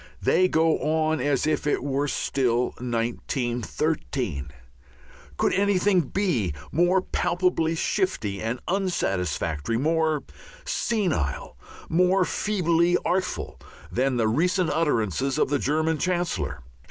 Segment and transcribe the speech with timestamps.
[0.19, 4.49] They go on as if it were still 1913.
[5.37, 10.23] Could anything be more palpably shifty and unsatisfactory, more
[10.65, 11.55] senile,
[11.87, 13.59] more feebly artful,
[13.91, 16.63] than the recent utterances of the German Chancellor?